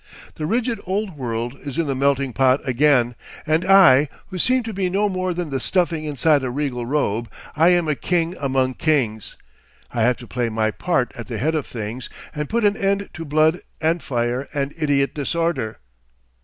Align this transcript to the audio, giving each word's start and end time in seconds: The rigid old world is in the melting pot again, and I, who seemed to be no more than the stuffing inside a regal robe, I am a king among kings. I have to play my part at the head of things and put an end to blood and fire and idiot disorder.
The 0.33 0.47
rigid 0.47 0.79
old 0.87 1.15
world 1.15 1.59
is 1.59 1.77
in 1.77 1.85
the 1.85 1.93
melting 1.93 2.33
pot 2.33 2.59
again, 2.67 3.13
and 3.45 3.63
I, 3.63 4.09
who 4.29 4.39
seemed 4.39 4.65
to 4.65 4.73
be 4.73 4.89
no 4.89 5.07
more 5.07 5.31
than 5.31 5.51
the 5.51 5.59
stuffing 5.59 6.05
inside 6.05 6.43
a 6.43 6.49
regal 6.49 6.87
robe, 6.87 7.29
I 7.55 7.69
am 7.69 7.87
a 7.87 7.93
king 7.93 8.35
among 8.39 8.73
kings. 8.73 9.37
I 9.91 10.01
have 10.01 10.17
to 10.17 10.25
play 10.25 10.49
my 10.49 10.71
part 10.71 11.11
at 11.15 11.27
the 11.27 11.37
head 11.37 11.53
of 11.53 11.67
things 11.67 12.09
and 12.33 12.49
put 12.49 12.65
an 12.65 12.75
end 12.75 13.09
to 13.13 13.23
blood 13.23 13.59
and 13.79 14.01
fire 14.01 14.47
and 14.55 14.73
idiot 14.75 15.13
disorder. 15.13 15.77